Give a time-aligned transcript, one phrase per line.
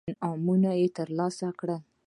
[0.09, 1.71] انعامونه ترلاسه کول.